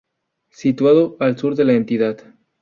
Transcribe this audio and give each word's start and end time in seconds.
Situado 0.49 1.15
al 1.19 1.37
sur 1.37 1.53
de 1.55 1.63
la 1.63 1.73
entidad. 1.73 2.17